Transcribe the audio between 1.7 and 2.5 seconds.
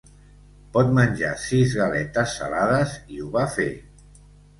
galetes